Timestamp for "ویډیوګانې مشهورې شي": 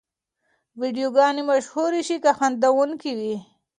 0.81-2.17